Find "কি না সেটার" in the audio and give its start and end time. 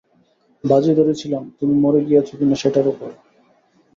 2.37-2.85